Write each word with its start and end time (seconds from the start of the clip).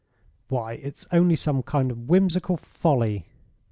"Why, 0.47 0.73
it's 0.73 1.05
only 1.11 1.35
some 1.35 1.61
kind 1.61 1.91
of 1.91 2.09
whimsical 2.09 2.57
folly." 2.57 3.27